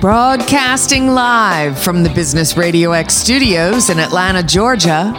[0.00, 5.12] Broadcasting live from the Business Radio X studios in Atlanta, Georgia,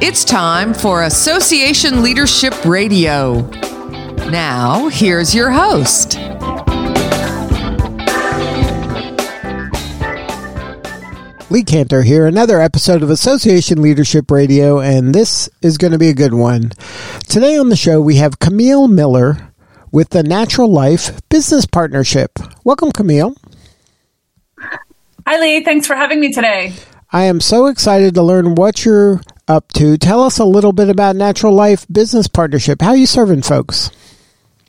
[0.00, 3.42] it's time for Association Leadership Radio.
[4.30, 6.14] Now, here's your host.
[11.48, 16.08] Lee Kantor here, another episode of Association Leadership Radio, and this is going to be
[16.08, 16.72] a good one.
[17.28, 19.52] Today on the show, we have Camille Miller
[19.92, 22.32] with the Natural Life Business Partnership.
[22.64, 23.36] Welcome, Camille.
[25.26, 25.64] Hi, Lee.
[25.64, 26.74] Thanks for having me today.
[27.10, 29.96] I am so excited to learn what you're up to.
[29.96, 32.82] Tell us a little bit about Natural Life Business Partnership.
[32.82, 33.90] How are you serving folks?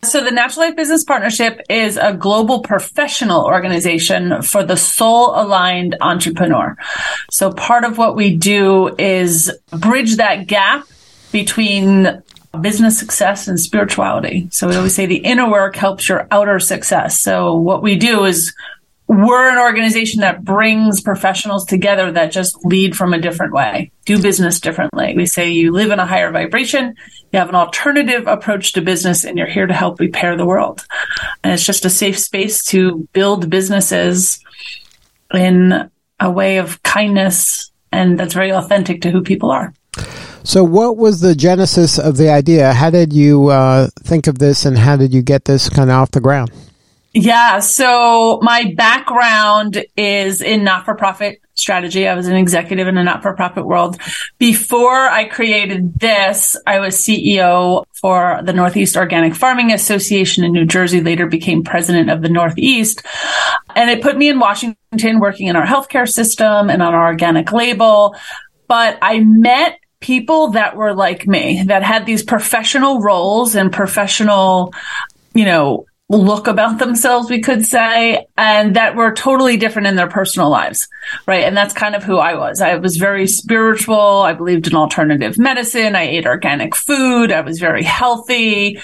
[0.03, 5.97] So, the Natural Life Business Partnership is a global professional organization for the soul aligned
[5.99, 6.77] entrepreneur.
[7.31, 10.87] So, part of what we do is bridge that gap
[11.33, 12.23] between
[12.61, 14.47] business success and spirituality.
[14.51, 17.19] So, we always say the inner work helps your outer success.
[17.19, 18.53] So, what we do is
[19.07, 24.21] we're an organization that brings professionals together that just lead from a different way, do
[24.21, 25.13] business differently.
[25.15, 26.95] We say you live in a higher vibration,
[27.31, 30.85] you have an alternative approach to business, and you're here to help repair the world.
[31.43, 34.39] And it's just a safe space to build businesses
[35.33, 39.73] in a way of kindness and that's very authentic to who people are.
[40.43, 42.73] So, what was the genesis of the idea?
[42.73, 45.95] How did you uh, think of this, and how did you get this kind of
[45.95, 46.51] off the ground?
[47.17, 47.59] Yeah.
[47.59, 52.09] So my background is in not for profit strategy.
[52.09, 53.97] I was an executive in a not for profit world.
[54.37, 60.65] Before I created this, I was CEO for the Northeast Organic Farming Association in New
[60.65, 63.01] Jersey, later became president of the Northeast.
[63.77, 67.53] And it put me in Washington working in our healthcare system and on our organic
[67.53, 68.13] label.
[68.67, 74.73] But I met people that were like me, that had these professional roles and professional,
[75.33, 80.07] you know, look about themselves, we could say, and that were totally different in their
[80.07, 80.87] personal lives.
[81.25, 81.43] Right.
[81.43, 82.61] And that's kind of who I was.
[82.61, 83.97] I was very spiritual.
[83.97, 85.95] I believed in alternative medicine.
[85.95, 87.31] I ate organic food.
[87.31, 88.79] I was very healthy.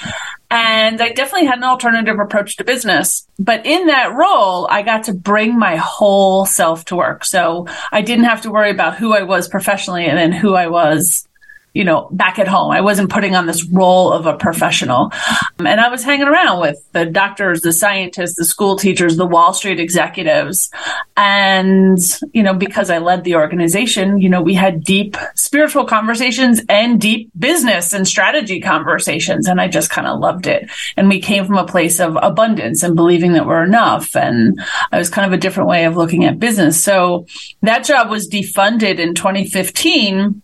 [0.50, 3.28] And I definitely had an alternative approach to business.
[3.38, 7.24] But in that role, I got to bring my whole self to work.
[7.24, 10.68] So I didn't have to worry about who I was professionally and then who I
[10.68, 11.28] was
[11.74, 12.72] you know, back at home.
[12.72, 15.12] I wasn't putting on this role of a professional.
[15.58, 19.26] Um, and I was hanging around with the doctors, the scientists, the school teachers, the
[19.26, 20.70] Wall Street executives.
[21.16, 21.98] And,
[22.34, 27.00] you know, because I led the organization, you know, we had deep spiritual conversations and
[27.00, 29.48] deep business and strategy conversations.
[29.48, 30.70] And I just kind of loved it.
[30.98, 34.14] And we came from a place of abundance and believing that we're enough.
[34.16, 34.60] And
[34.92, 36.84] it was kind of a different way of looking at business.
[36.84, 37.28] So
[37.62, 40.42] that job was defunded in 2015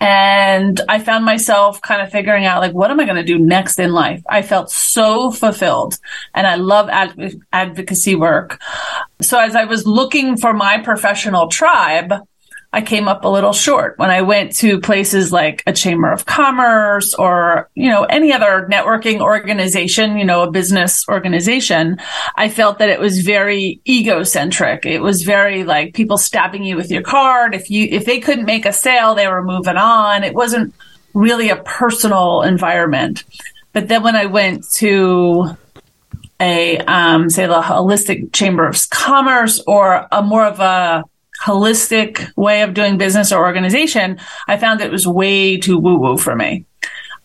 [0.00, 3.38] and I found myself kind of figuring out like, what am I going to do
[3.38, 4.22] next in life?
[4.28, 5.98] I felt so fulfilled
[6.34, 8.60] and I love adv- advocacy work.
[9.20, 12.12] So as I was looking for my professional tribe,
[12.74, 16.26] I came up a little short when I went to places like a chamber of
[16.26, 21.98] commerce or, you know, any other networking organization, you know, a business organization.
[22.34, 24.84] I felt that it was very egocentric.
[24.86, 27.54] It was very like people stabbing you with your card.
[27.54, 30.24] If you, if they couldn't make a sale, they were moving on.
[30.24, 30.74] It wasn't
[31.14, 33.22] really a personal environment.
[33.72, 35.56] But then when I went to
[36.40, 41.04] a, um, say the holistic chamber of commerce or a more of a,
[41.44, 44.18] holistic way of doing business or organization,
[44.48, 46.64] I found it was way too woo woo for me.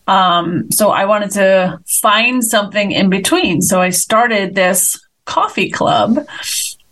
[0.06, 3.62] Um, so I wanted to find something in between.
[3.62, 6.26] So I started this coffee club.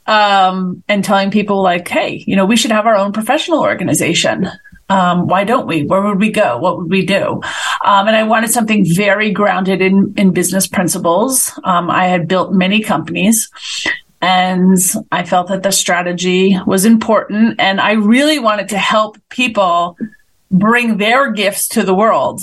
[0.06, 4.48] Um, and telling people like, hey, you know, we should have our own professional organization.
[4.88, 5.84] Um, why don't we?
[5.84, 6.56] Where would we go?
[6.56, 7.42] What would we do?
[7.84, 11.52] Um, and I wanted something very grounded in, in business principles.
[11.62, 13.50] Um, I had built many companies
[14.20, 14.78] and
[15.12, 17.60] I felt that the strategy was important.
[17.60, 19.96] And I really wanted to help people
[20.50, 22.40] bring their gifts to the world.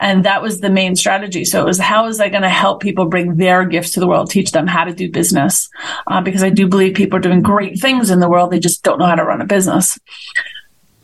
[0.00, 1.44] And that was the main strategy.
[1.44, 4.06] So it was how is I going to help people bring their gifts to the
[4.06, 5.68] world, teach them how to do business?
[6.06, 8.50] Uh, because I do believe people are doing great things in the world.
[8.50, 9.98] They just don't know how to run a business.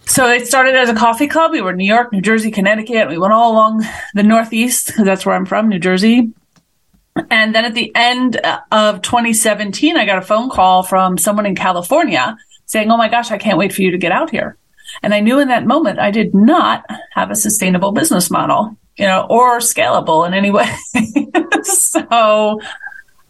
[0.06, 1.52] So it started as a coffee club.
[1.52, 3.08] We were in New York, New Jersey, Connecticut.
[3.08, 3.84] We went all along
[4.14, 6.32] the Northeast because that's where I'm from, New Jersey.
[7.30, 8.36] And then at the end
[8.70, 12.36] of 2017, I got a phone call from someone in California
[12.66, 14.56] saying, Oh my gosh, I can't wait for you to get out here.
[15.02, 19.06] And I knew in that moment I did not have a sustainable business model, you
[19.06, 20.72] know, or scalable in any way.
[21.62, 22.60] so,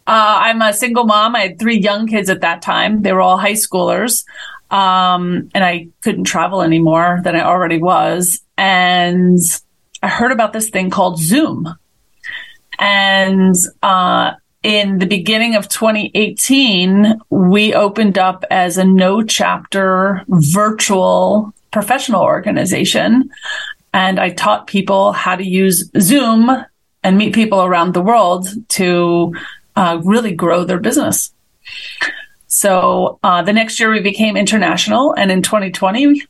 [0.07, 1.35] uh, I'm a single mom.
[1.35, 3.01] I had three young kids at that time.
[3.01, 4.25] They were all high schoolers.
[4.71, 8.41] Um, and I couldn't travel anymore than I already was.
[8.57, 9.39] And
[10.01, 11.75] I heard about this thing called Zoom
[12.81, 14.33] and uh,
[14.63, 23.29] in the beginning of 2018, we opened up as a no chapter virtual professional organization.
[23.93, 26.49] And I taught people how to use Zoom
[27.03, 29.35] and meet people around the world to
[29.75, 31.31] uh, really grow their business.
[32.47, 35.13] So uh, the next year we became international.
[35.13, 36.21] And in 2020,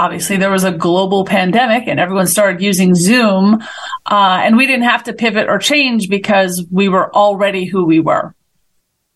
[0.00, 3.60] obviously there was a global pandemic and everyone started using Zoom.
[4.06, 8.00] Uh, and we didn't have to pivot or change because we were already who we
[8.00, 8.34] were.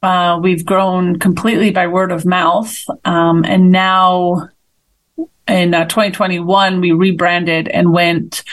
[0.03, 2.77] Uh, we've grown completely by word of mouth.
[3.07, 4.51] Um, and now
[5.49, 8.45] in uh, 2021, we rebranded and went,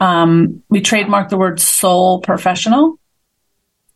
[0.00, 2.98] um, we trademarked the word soul professional.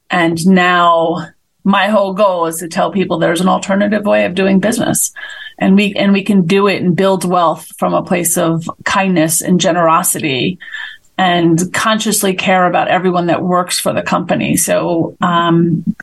[0.09, 1.27] And now
[1.65, 5.13] my whole goal is to tell people there's an alternative way of doing business
[5.59, 9.41] and we and we can do it and build wealth from a place of kindness
[9.41, 10.59] and generosity
[11.19, 14.57] and consciously care about everyone that works for the company.
[14.57, 15.97] So um,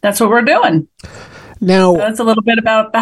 [0.00, 0.88] that's what we're doing.
[1.60, 2.92] Now so that's a little bit about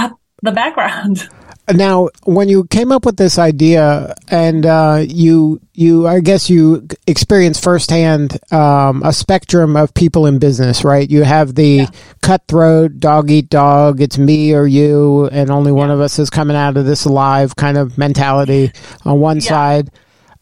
[0.42, 1.28] the background
[1.74, 6.86] now, when you came up with this idea, and uh, you you I guess you
[7.08, 11.10] experienced firsthand um, a spectrum of people in business, right?
[11.10, 11.86] You have the yeah.
[12.22, 15.78] cutthroat dog eat dog, it's me or you, and only yeah.
[15.78, 18.70] one of us is coming out of this alive kind of mentality
[19.04, 19.48] on one yeah.
[19.48, 19.90] side,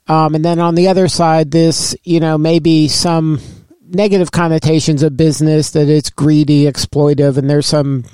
[0.08, 3.40] um, and then on the other side, this you know maybe some
[3.80, 8.04] negative connotations of business that it's greedy, exploitive, and there's some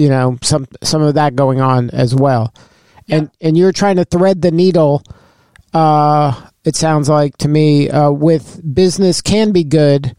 [0.00, 2.54] you know some some of that going on as well.
[3.06, 3.16] Yeah.
[3.16, 5.02] and and you're trying to thread the needle
[5.74, 10.16] uh it sounds like to me uh with business can be good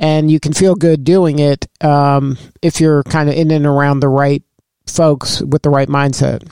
[0.00, 4.00] and you can feel good doing it um if you're kind of in and around
[4.00, 4.42] the right
[4.86, 6.42] folks with the right mindset.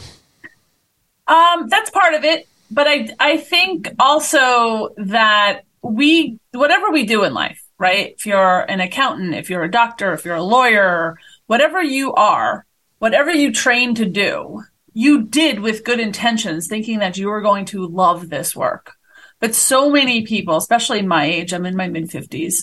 [1.28, 7.24] Um that's part of it but i i think also that we whatever we do
[7.24, 8.14] in life right?
[8.16, 12.65] If you're an accountant if you're a doctor if you're a lawyer whatever you are
[12.98, 14.62] whatever you trained to do,
[14.92, 18.94] you did with good intentions, thinking that you were going to love this work.
[19.40, 22.62] But so many people, especially my age, I'm in my mid 50s,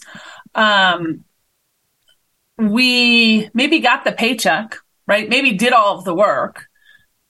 [0.55, 1.23] um,
[2.57, 4.77] we maybe got the paycheck,
[5.07, 5.29] right?
[5.29, 6.65] Maybe did all of the work,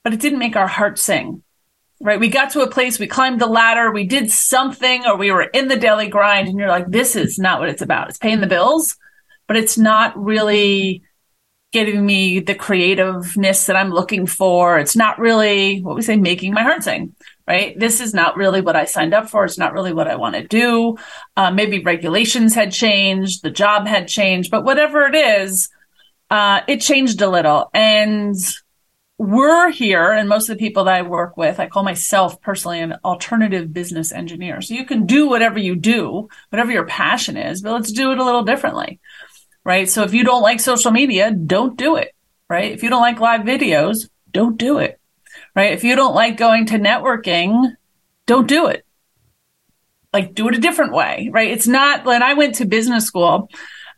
[0.03, 1.43] but it didn't make our heart sing,
[1.99, 2.19] right?
[2.19, 5.43] We got to a place, we climbed the ladder, we did something, or we were
[5.43, 8.09] in the daily grind, and you're like, this is not what it's about.
[8.09, 8.95] It's paying the bills,
[9.47, 11.03] but it's not really
[11.73, 14.77] giving me the creativeness that I'm looking for.
[14.77, 17.15] It's not really what we say, making my heart sing,
[17.47, 17.77] right?
[17.77, 19.43] This is not really what I signed up for.
[19.43, 20.97] It's not really what I want to do.
[21.35, 25.69] Uh, maybe regulations had changed, the job had changed, but whatever it is,
[26.29, 27.71] uh, it changed a little.
[27.73, 28.35] And
[29.17, 32.81] we're here, and most of the people that I work with, I call myself personally
[32.81, 34.61] an alternative business engineer.
[34.61, 38.19] So you can do whatever you do, whatever your passion is, but let's do it
[38.19, 38.99] a little differently
[39.63, 39.89] right?
[39.89, 42.13] So if you don't like social media, don't do it,
[42.49, 42.71] right?
[42.71, 44.99] If you don't like live videos, don't do it,
[45.55, 45.73] right?
[45.73, 47.75] If you don't like going to networking,
[48.25, 48.85] don't do it.
[50.11, 51.51] Like do it a different way, right?
[51.51, 53.49] It's not when I went to business school,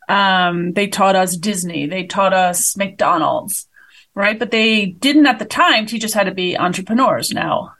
[0.08, 3.68] um, they taught us Disney, they taught us McDonald's,
[4.14, 4.38] right?
[4.38, 7.32] But they didn't at the time teach us how to be entrepreneurs.
[7.32, 7.72] Now,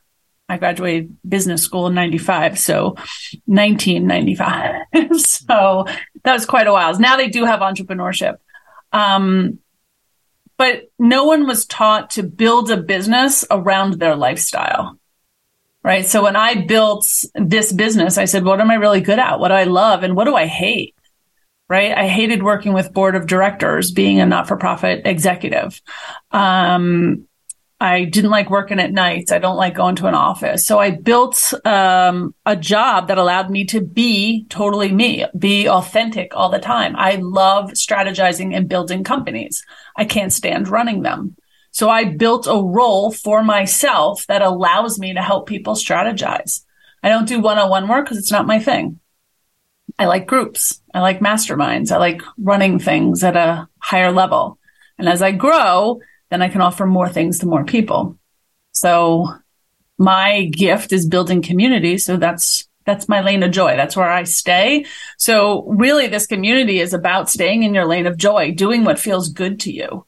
[0.48, 2.96] I graduated business school in 95, so
[3.46, 4.82] 1995.
[5.18, 5.86] so
[6.26, 6.98] that was quite a while.
[6.98, 8.38] Now they do have entrepreneurship.
[8.92, 9.60] Um,
[10.58, 14.98] but no one was taught to build a business around their lifestyle.
[15.84, 16.04] Right.
[16.04, 19.38] So when I built this business, I said, what am I really good at?
[19.38, 20.02] What do I love?
[20.02, 20.96] And what do I hate?
[21.68, 21.96] Right.
[21.96, 25.80] I hated working with board of directors, being a not for profit executive.
[26.32, 27.28] Um,
[27.78, 29.30] I didn't like working at nights.
[29.30, 30.64] I don't like going to an office.
[30.64, 36.34] So I built um, a job that allowed me to be totally me, be authentic
[36.34, 36.96] all the time.
[36.96, 39.62] I love strategizing and building companies.
[39.94, 41.36] I can't stand running them.
[41.70, 46.64] So I built a role for myself that allows me to help people strategize.
[47.02, 49.00] I don't do one on one work because it's not my thing.
[49.98, 50.80] I like groups.
[50.94, 51.92] I like masterminds.
[51.92, 54.58] I like running things at a higher level.
[54.98, 58.18] And as I grow, then I can offer more things to more people.
[58.72, 59.26] So
[59.98, 61.98] my gift is building community.
[61.98, 63.76] So that's, that's my lane of joy.
[63.76, 64.86] That's where I stay.
[65.16, 69.28] So really this community is about staying in your lane of joy, doing what feels
[69.28, 70.06] good to you,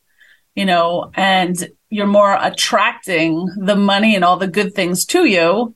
[0.55, 5.75] you know, and you're more attracting the money and all the good things to you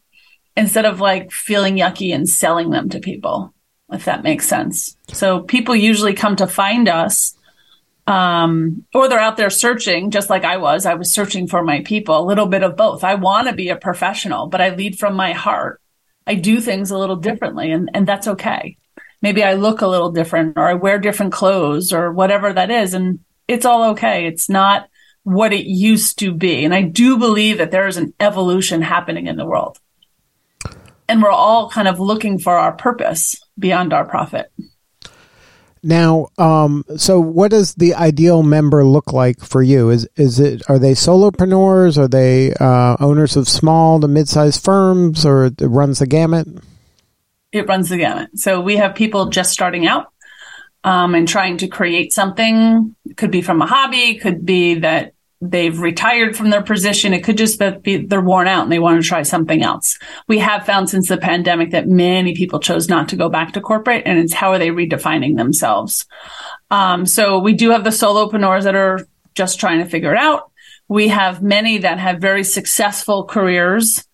[0.56, 3.54] instead of like feeling yucky and selling them to people,
[3.90, 4.96] if that makes sense.
[5.08, 7.34] So people usually come to find us
[8.06, 10.86] um, or they're out there searching, just like I was.
[10.86, 13.04] I was searching for my people, a little bit of both.
[13.04, 15.80] I want to be a professional, but I lead from my heart.
[16.26, 18.76] I do things a little differently, and, and that's okay.
[19.22, 22.92] maybe I look a little different or I wear different clothes or whatever that is.
[22.92, 24.26] And it's all okay.
[24.26, 24.88] It's not
[25.22, 26.64] what it used to be.
[26.64, 29.78] And I do believe that there is an evolution happening in the world.
[31.08, 34.52] And we're all kind of looking for our purpose beyond our profit.
[35.82, 39.90] Now, um, so what does the ideal member look like for you?
[39.90, 41.98] Is is it are they solopreneurs?
[41.98, 46.46] Are they uh, owners of small to mid-sized firms, or it runs the gamut?
[47.50, 48.30] It runs the gamut.
[48.38, 50.12] So we have people just starting out
[50.84, 52.94] um, and trying to create something.
[53.04, 57.12] It could be from a hobby, could be that they've retired from their position.
[57.12, 59.98] It could just be they're worn out and they want to try something else.
[60.28, 63.60] We have found since the pandemic that many people chose not to go back to
[63.60, 66.06] corporate and it's how are they redefining themselves?
[66.70, 69.00] Um, so we do have the solopreneurs that are
[69.34, 70.52] just trying to figure it out.
[70.86, 74.04] We have many that have very successful careers.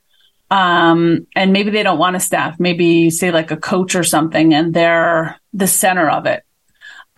[0.50, 4.54] Um, and maybe they don't want a staff, maybe say like a coach or something,
[4.54, 6.42] and they're the center of it.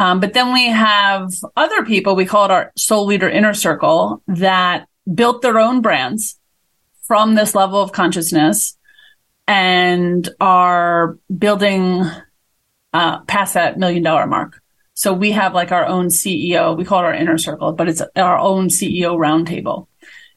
[0.00, 4.23] Um, but then we have other people, we call it our soul leader inner circle,
[4.28, 6.40] that built their own brands
[7.02, 8.78] from this level of consciousness
[9.47, 12.02] and are building
[12.95, 14.62] uh, past that million dollar mark.
[14.95, 16.75] So we have like our own CEO.
[16.75, 19.87] We call it our inner circle, but it's our own CEO roundtable.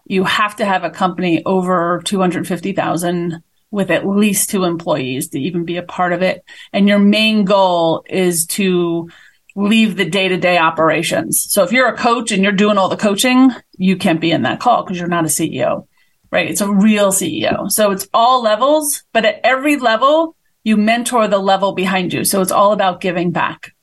[0.06, 3.42] You have to have a company over 250,000
[3.72, 6.44] with at least two employees to even be a part of it.
[6.74, 9.10] And your main goal is to
[9.56, 11.46] leave the day to day operations.
[11.52, 14.44] So if you're a coach and you're doing all the coaching, you can't be in
[14.44, 15.88] that call because you're not a CEO,
[16.32, 16.50] right?
[16.50, 17.72] It's a real CEO.
[17.72, 22.24] So it's all levels, but at every level, you mentor the level behind you.
[22.24, 23.74] So it's all about giving back.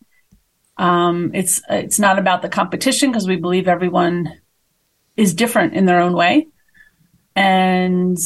[0.76, 4.40] Um, it's it's not about the competition because we believe everyone
[5.16, 6.48] is different in their own way,
[7.36, 8.16] and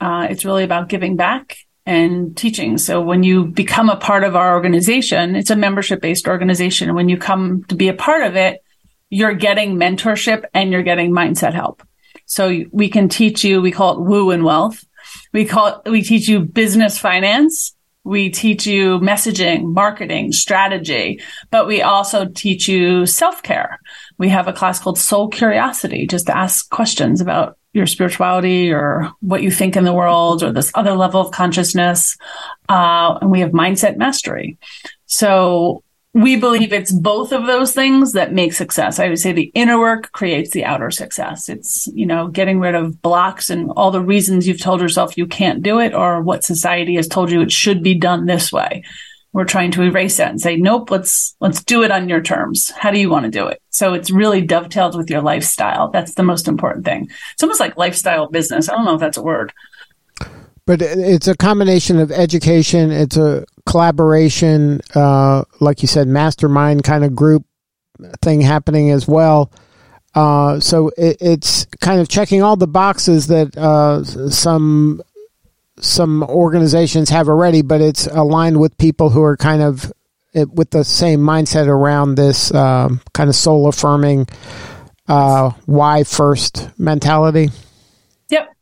[0.00, 2.78] uh, it's really about giving back and teaching.
[2.78, 6.94] So when you become a part of our organization, it's a membership based organization.
[6.94, 8.62] When you come to be a part of it,
[9.10, 11.82] you're getting mentorship and you're getting mindset help.
[12.26, 14.84] So we can teach you, we call it woo and wealth.
[15.32, 17.74] We call it, we teach you business finance.
[18.04, 21.20] We teach you messaging, marketing, strategy,
[21.50, 23.78] but we also teach you self care.
[24.18, 29.12] We have a class called soul curiosity, just to ask questions about your spirituality or
[29.20, 32.16] what you think in the world or this other level of consciousness.
[32.68, 34.58] Uh, and we have mindset mastery.
[35.06, 35.82] So
[36.14, 38.98] we believe it's both of those things that make success.
[38.98, 41.48] I would say the inner work creates the outer success.
[41.48, 45.26] It's, you know, getting rid of blocks and all the reasons you've told yourself you
[45.26, 48.82] can't do it or what society has told you it should be done this way
[49.32, 52.70] we're trying to erase that and say nope let's let's do it on your terms.
[52.70, 53.62] How do you want to do it?
[53.70, 55.90] So it's really dovetailed with your lifestyle.
[55.90, 57.08] That's the most important thing.
[57.32, 58.68] It's almost like lifestyle business.
[58.68, 59.52] I don't know if that's a word.
[60.64, 67.04] But it's a combination of education it's a collaboration uh, like you said mastermind kind
[67.04, 67.44] of group
[68.20, 69.52] thing happening as well.
[70.14, 75.00] Uh, so it, it's kind of checking all the boxes that uh, some
[75.80, 79.92] some organizations have already, but it's aligned with people who are kind of
[80.34, 84.26] with the same mindset around this um, kind of soul affirming
[85.08, 87.50] uh, why first mentality.
[88.30, 88.54] Yep,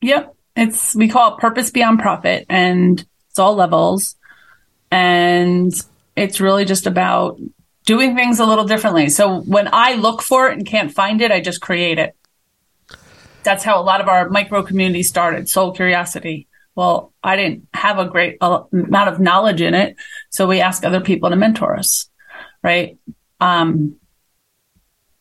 [0.00, 0.34] yep.
[0.54, 4.16] It's we call it purpose beyond profit, and it's all levels,
[4.90, 5.72] and
[6.16, 7.38] it's really just about
[7.84, 9.08] doing things a little differently.
[9.08, 12.16] So when I look for it and can't find it, I just create it.
[13.42, 15.48] That's how a lot of our micro communities started.
[15.48, 19.96] Soul curiosity well, I didn't have a great amount of knowledge in it.
[20.30, 22.08] So we ask other people to mentor us.
[22.62, 22.98] Right.
[23.40, 23.96] Um,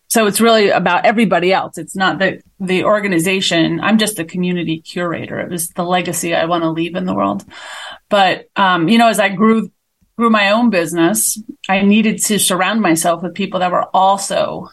[0.07, 1.77] so it's really about everybody else.
[1.77, 3.79] It's not the, the organization.
[3.81, 5.39] I'm just a community curator.
[5.39, 7.43] It was the legacy I want to leave in the world.
[8.09, 9.71] But, um, you know, as I grew,
[10.17, 14.69] grew my own business, I needed to surround myself with people that were also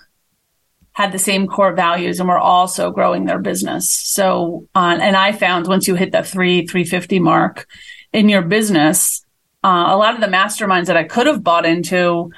[0.92, 3.88] had the same core values and were also growing their business.
[3.88, 7.66] So, uh, and I found once you hit that three, 350 mark
[8.12, 9.24] in your business,
[9.64, 12.30] uh, a lot of the masterminds that I could have bought into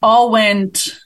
[0.00, 0.98] all went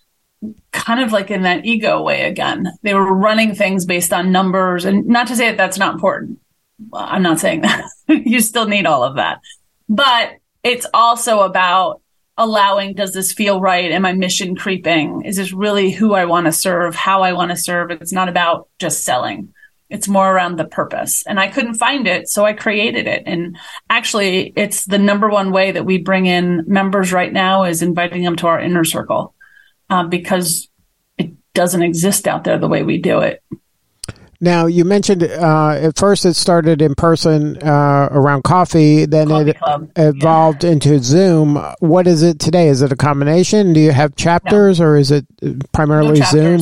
[0.72, 2.68] kind of like in that ego way again.
[2.82, 6.38] They were running things based on numbers and not to say that that's not important.
[6.92, 9.40] I'm not saying that you still need all of that,
[9.88, 12.00] but it's also about
[12.38, 13.90] allowing does this feel right?
[13.90, 15.22] Am i mission creeping?
[15.22, 17.90] Is this really who i want to serve how i want to serve?
[17.90, 19.52] It's not about just selling.
[19.88, 21.24] It's more around the purpose.
[21.26, 23.22] And i couldn't find it so i created it.
[23.26, 23.56] And
[23.88, 28.22] actually it's the number one way that we bring in members right now is inviting
[28.22, 29.34] them to our inner circle
[29.88, 30.68] uh, because
[31.18, 33.42] it doesn't exist out there the way we do it
[34.40, 39.50] Now you mentioned uh, at first it started in person uh, around coffee, then Coffee
[39.50, 39.90] it club.
[39.96, 41.56] evolved into Zoom.
[41.80, 42.68] What is it today?
[42.68, 43.72] Is it a combination?
[43.72, 46.60] Do you have chapters, or is it uh, No primarily Zoom?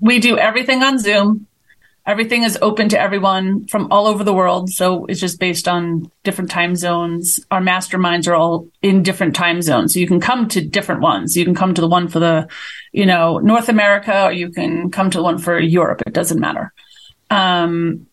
[0.00, 1.46] We do everything on Zoom.
[2.04, 4.70] Everything is open to everyone from all over the world.
[4.70, 7.38] So it's just based on different time zones.
[7.52, 9.94] Our masterminds are all in different time zones.
[9.94, 11.36] So you can come to different ones.
[11.36, 12.48] You can come to the one for the,
[12.90, 16.02] you know, North America, or you can come to the one for Europe.
[16.04, 16.72] It doesn't matter.
[17.32, 18.06] Um,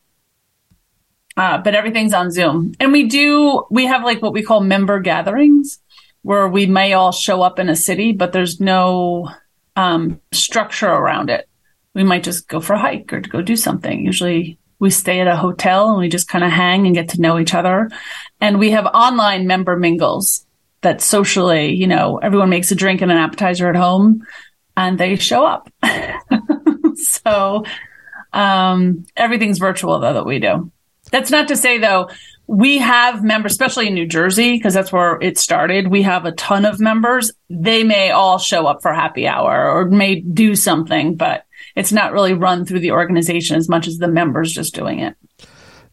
[1.37, 2.73] uh, but everything's on Zoom.
[2.79, 5.79] And we do, we have like what we call member gatherings
[6.21, 9.29] where we may all show up in a city, but there's no
[9.75, 11.47] um, structure around it.
[11.93, 14.03] We might just go for a hike or to go do something.
[14.03, 17.21] Usually we stay at a hotel and we just kind of hang and get to
[17.21, 17.89] know each other.
[18.41, 20.45] And we have online member mingles
[20.81, 24.25] that socially, you know, everyone makes a drink and an appetizer at home
[24.77, 25.69] and they show up.
[26.95, 27.63] so
[28.33, 30.71] um, everything's virtual though that we do.
[31.11, 32.09] That's not to say though,
[32.49, 35.87] we have members, especially in New Jersey, because that's where it started.
[35.87, 37.31] We have a ton of members.
[37.47, 41.45] They may all show up for happy hour or may do something, but
[41.75, 45.15] it's not really run through the organization as much as the members just doing it.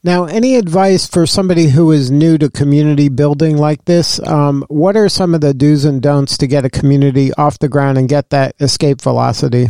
[0.02, 4.18] Now, any advice for somebody who is new to community building like this?
[4.26, 7.68] Um, what are some of the do's and don'ts to get a community off the
[7.68, 9.68] ground and get that escape velocity?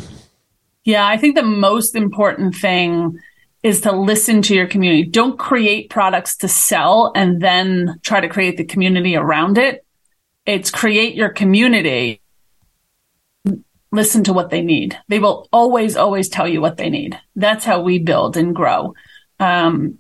[0.87, 3.19] Yeah, I think the most important thing
[3.65, 5.03] is to listen to your community.
[5.03, 9.85] Don't create products to sell and then try to create the community around it.
[10.47, 12.23] It's create your community.
[13.91, 14.97] Listen to what they need.
[15.09, 17.19] They will always, always tell you what they need.
[17.35, 18.95] That's how we build and grow.
[19.41, 19.99] Um,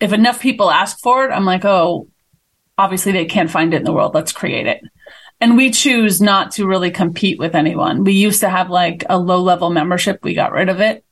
[0.00, 2.08] if enough people ask for it, I'm like, oh,
[2.78, 4.14] obviously they can't find it in the world.
[4.14, 4.80] Let's create it.
[5.40, 8.04] And we choose not to really compete with anyone.
[8.04, 10.20] We used to have like a low level membership.
[10.22, 11.04] We got rid of it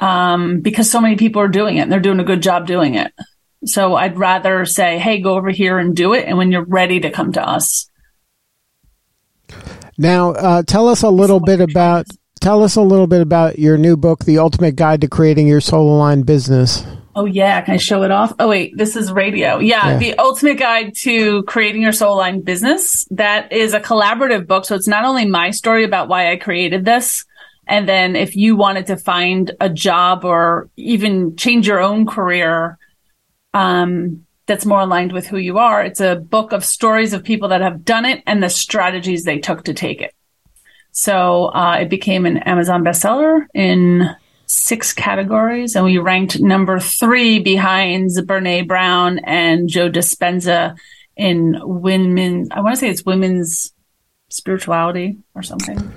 [0.00, 2.94] um, because so many people are doing it and they're doing a good job doing
[2.94, 3.12] it.
[3.64, 6.26] So I'd rather say, hey, go over here and do it.
[6.26, 7.90] And when you're ready to come to us.
[9.98, 12.06] Now, uh, tell us a little bit about
[12.40, 15.60] tell us a little bit about your new book, The Ultimate Guide to Creating Your
[15.60, 16.86] Soul Aligned Business.
[17.16, 18.32] Oh yeah, can I show it off?
[18.38, 19.58] Oh wait, this is radio.
[19.58, 19.96] Yeah, Yeah.
[19.98, 23.06] the ultimate guide to creating your soul aligned business.
[23.10, 26.84] That is a collaborative book, so it's not only my story about why I created
[26.84, 27.24] this,
[27.66, 32.78] and then if you wanted to find a job or even change your own career,
[33.54, 35.82] um, that's more aligned with who you are.
[35.84, 39.38] It's a book of stories of people that have done it and the strategies they
[39.38, 40.14] took to take it.
[40.92, 44.10] So uh, it became an Amazon bestseller in
[44.50, 50.76] six categories, and we ranked number three behind Brene Brown and Joe Dispenza
[51.16, 52.48] in women.
[52.50, 53.72] I want to say it's women's
[54.28, 55.92] spirituality or something.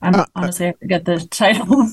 [0.00, 1.90] I'm, uh, uh, honestly, I forget the title.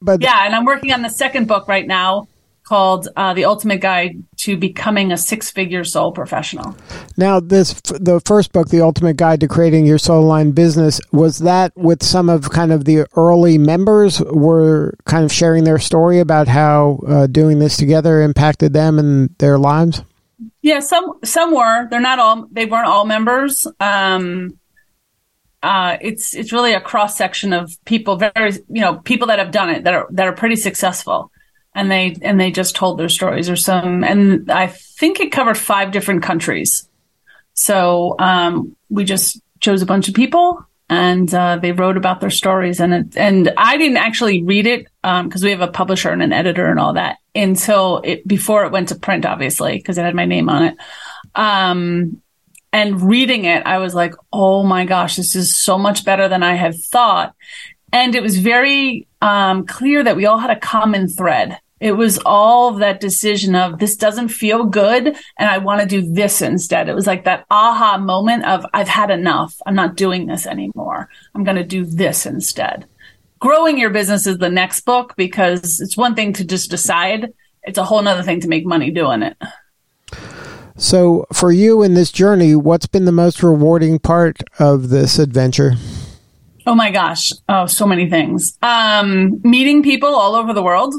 [0.00, 2.28] But yeah, and I'm working on the second book right now
[2.70, 6.76] called uh, "The Ultimate Guide to Becoming a Six-Figure Soul Professional."
[7.16, 11.40] now, this the first book, The Ultimate Guide to Creating Your Soul Aligned Business, was
[11.40, 16.20] that with some of kind of the early members were kind of sharing their story
[16.20, 20.02] about how uh, doing this together impacted them and their lives.
[20.62, 21.88] Yeah, some some were.
[21.88, 22.46] They're not all.
[22.52, 23.66] They weren't all members.
[23.80, 24.58] Um,
[25.62, 29.50] uh, it's it's really a cross section of people, very you know people that have
[29.50, 31.32] done it that are that are pretty successful,
[31.74, 34.04] and they and they just told their stories or some.
[34.04, 36.88] And I think it covered five different countries.
[37.54, 42.30] So um, we just chose a bunch of people and uh, they wrote about their
[42.30, 42.80] stories.
[42.80, 46.32] And it, and I didn't actually read it because we have a publisher and an
[46.32, 50.16] editor and all that until it before it went to print, obviously, because it had
[50.16, 50.76] my name on it.
[51.34, 52.20] Um,
[52.72, 56.42] and reading it, I was like, oh my gosh, this is so much better than
[56.42, 57.34] I had thought.
[57.92, 61.58] And it was very um, clear that we all had a common thread.
[61.80, 66.02] It was all that decision of this doesn't feel good and I want to do
[66.02, 66.88] this instead.
[66.88, 69.56] It was like that aha moment of I've had enough.
[69.64, 71.08] I'm not doing this anymore.
[71.34, 72.86] I'm going to do this instead.
[73.38, 77.32] Growing your business is the next book because it's one thing to just decide.
[77.62, 79.38] It's a whole nother thing to make money doing it.
[80.76, 85.74] So, for you in this journey, what's been the most rewarding part of this adventure?
[86.66, 87.32] Oh my gosh.
[87.48, 88.58] Oh, so many things.
[88.62, 90.94] Um, meeting people all over the world,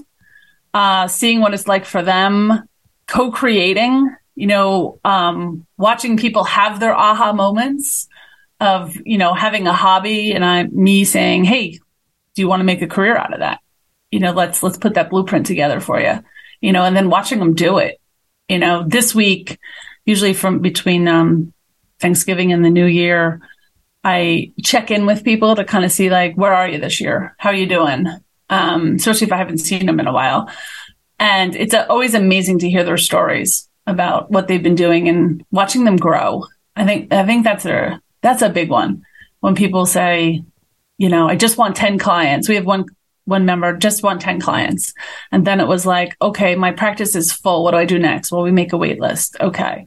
[0.74, 2.64] uh, seeing what it's like for them,
[3.08, 8.08] co-creating, you know, um, watching people have their aha moments
[8.60, 12.66] of, you know, having a hobby and I, me saying, Hey, do you want to
[12.66, 13.60] make a career out of that?
[14.12, 16.24] You know, let's, let's put that blueprint together for you,
[16.60, 18.00] you know, and then watching them do it.
[18.50, 19.58] You know, this week,
[20.06, 21.54] usually from between, um,
[22.00, 23.42] Thanksgiving and the new year,
[24.04, 27.36] I check in with people to kind of see like, where are you this year?
[27.38, 28.08] How are you doing?
[28.50, 30.50] Um, especially if I haven't seen them in a while.
[31.20, 35.84] And it's always amazing to hear their stories about what they've been doing and watching
[35.84, 36.46] them grow.
[36.76, 39.04] I think I think that's a that's a big one.
[39.40, 40.44] When people say,
[40.98, 42.50] you know, I just want 10 clients.
[42.50, 42.86] We have one
[43.26, 44.94] one member just want 10 clients.
[45.32, 47.64] And then it was like, okay, my practice is full.
[47.64, 48.32] What do I do next?
[48.32, 49.38] Well, we make a wait list.
[49.40, 49.86] Okay.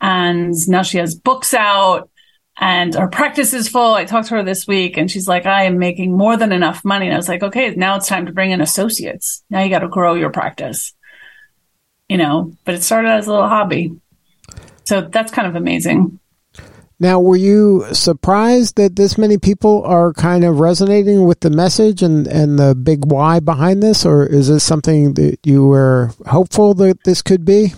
[0.00, 2.10] And now she has books out
[2.56, 3.94] and her practice is full.
[3.94, 6.84] I talked to her this week and she's like, I am making more than enough
[6.84, 7.06] money.
[7.06, 9.42] And I was like, okay, now it's time to bring in associates.
[9.50, 10.94] Now you got to grow your practice,
[12.08, 13.98] you know, but it started as a little hobby.
[14.84, 16.20] So that's kind of amazing.
[17.00, 22.02] Now, were you surprised that this many people are kind of resonating with the message
[22.02, 26.72] and, and the big why behind this, or is this something that you were hopeful
[26.74, 27.74] that this could be?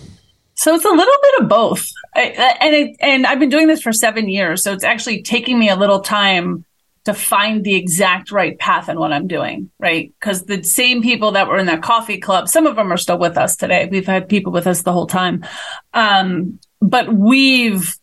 [0.57, 3.81] So it's a little bit of both, I, and it, and I've been doing this
[3.81, 6.65] for seven years, so it's actually taking me a little time
[7.05, 10.11] to find the exact right path in what I'm doing, right?
[10.19, 13.19] Because the same people that were in that coffee club, some of them are still
[13.19, 13.87] with us today.
[13.89, 15.45] We've had people with us the whole time,
[15.93, 17.95] um, but we've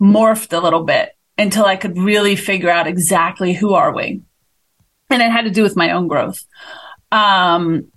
[0.00, 4.22] morphed a little bit until I could really figure out exactly who are we.
[5.10, 6.44] And it had to do with my own growth.
[7.12, 7.92] Um,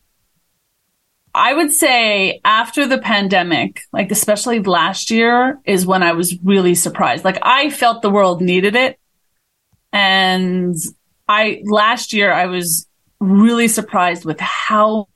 [1.33, 6.75] I would say after the pandemic, like especially last year, is when I was really
[6.75, 7.23] surprised.
[7.23, 8.99] Like I felt the world needed it.
[9.93, 10.75] And
[11.27, 12.87] I, last year, I was
[13.19, 15.07] really surprised with how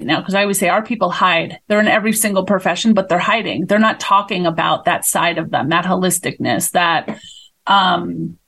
[0.00, 1.58] now because I always say our people hide.
[1.66, 3.66] They're in every single profession, but they're hiding.
[3.66, 7.18] They're not talking about that side of them, that holisticness, that
[7.66, 8.38] um,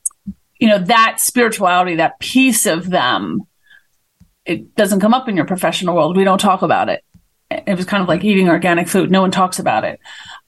[0.58, 3.42] you know, that spirituality, that piece of them.
[4.50, 6.16] It doesn't come up in your professional world.
[6.16, 7.04] We don't talk about it.
[7.50, 9.10] It was kind of like eating organic food.
[9.10, 10.00] No one talks about it.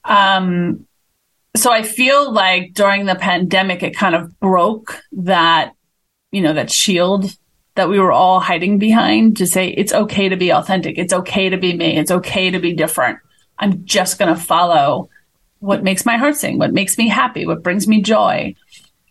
[0.03, 0.85] Um,
[1.55, 5.73] so I feel like during the pandemic, it kind of broke that,
[6.31, 7.33] you know, that shield
[7.75, 10.97] that we were all hiding behind to say it's okay to be authentic.
[10.97, 11.97] It's okay to be me.
[11.97, 13.19] It's okay to be different.
[13.57, 15.09] I'm just going to follow
[15.59, 18.53] what makes my heart sing, what makes me happy, what brings me joy.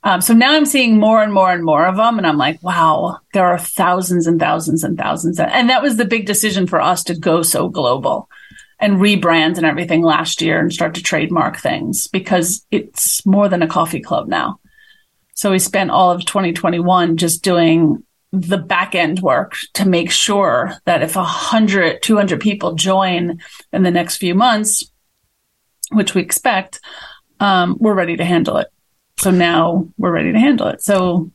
[0.05, 2.19] Um, so now I'm seeing more and more and more of them.
[2.19, 5.39] And I'm like, wow, there are thousands and thousands and thousands.
[5.39, 8.29] And that was the big decision for us to go so global
[8.81, 13.63] and rebrand and everything last year and start to trademark things because it's more than
[13.63, 14.59] a coffee club now.
[15.35, 20.75] So we spent all of 2021 just doing the back end work to make sure
[20.87, 23.39] that if 100 200 people join
[23.73, 24.91] in the next few months
[25.91, 26.81] which we expect
[27.41, 28.72] um, we're ready to handle it
[29.23, 31.31] so now we're ready to handle it so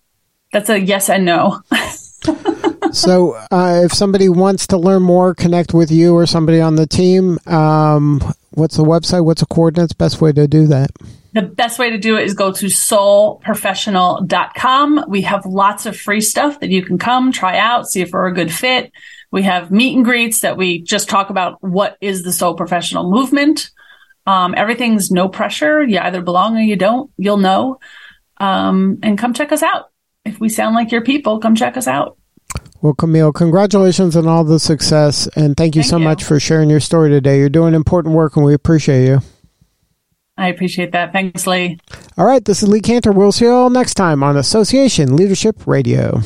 [0.52, 1.62] that's a yes and no
[2.91, 6.86] so uh, if somebody wants to learn more connect with you or somebody on the
[6.86, 8.19] team um,
[8.52, 10.91] what's the website what's the coordinates best way to do that
[11.34, 15.06] the best way to do it is go to soulprofessional.com.
[15.08, 18.26] We have lots of free stuff that you can come try out, see if we're
[18.26, 18.91] a good fit.
[19.30, 23.12] We have meet and greets that we just talk about what is the soul professional
[23.12, 23.69] movement.
[24.28, 25.82] Um, everything's no pressure.
[25.84, 27.10] You either belong or you don't.
[27.18, 27.80] You'll know.
[28.40, 29.90] Um, and come check us out.
[30.26, 32.18] If we sound like your people, come check us out.
[32.82, 35.28] Well, Camille, congratulations on all the success.
[35.36, 36.04] And thank you thank so you.
[36.04, 37.40] much for sharing your story today.
[37.40, 39.22] You're doing important work and we appreciate you.
[40.38, 41.13] I appreciate that.
[41.13, 41.80] Thanks, Lee.
[42.18, 43.16] All right, this is Lee Kantor.
[43.16, 46.22] We'll see you all next time on Association Leadership Radio.